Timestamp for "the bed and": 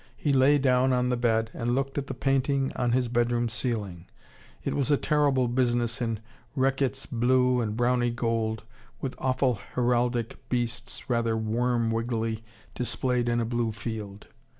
1.09-1.75